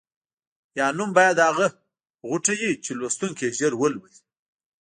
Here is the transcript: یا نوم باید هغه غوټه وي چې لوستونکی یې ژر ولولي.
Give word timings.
یا 0.77 0.87
نوم 0.97 1.09
باید 1.17 1.37
هغه 1.47 1.67
غوټه 2.27 2.53
وي 2.59 2.71
چې 2.83 2.91
لوستونکی 2.99 3.43
یې 3.45 3.55
ژر 3.57 3.73
ولولي. 3.77 4.17